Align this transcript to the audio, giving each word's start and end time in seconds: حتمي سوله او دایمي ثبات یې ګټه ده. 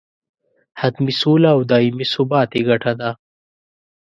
حتمي 0.79 1.13
سوله 1.21 1.49
او 1.55 1.61
دایمي 1.71 2.05
ثبات 2.13 2.49
یې 2.57 2.61
ګټه 2.69 2.93
ده. 2.99 3.09